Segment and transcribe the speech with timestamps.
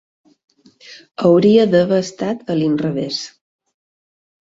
[1.27, 3.25] Hauria d'haver estat a l'inrevés.